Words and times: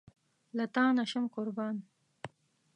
له 0.57 0.65
تانه 0.75 1.03
شم 1.11 1.25
قربان 1.35 1.75